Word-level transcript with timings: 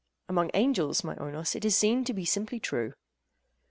AGATHOS. 0.23 0.29
Among 0.33 0.51
angels, 0.55 1.03
my 1.03 1.15
Oinos, 1.17 1.55
it 1.55 1.63
is 1.63 1.77
seen 1.77 2.03
to 2.05 2.13
be 2.15 2.25
simply 2.25 2.59
true. 2.59 2.95